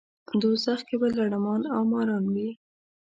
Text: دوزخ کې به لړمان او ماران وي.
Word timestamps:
دوزخ 0.41 0.79
کې 0.87 0.95
به 1.01 1.07
لړمان 1.17 1.61
او 1.73 1.81
ماران 1.91 2.25
وي. 2.33 2.49